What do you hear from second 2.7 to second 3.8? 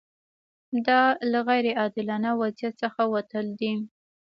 څخه وتل دي.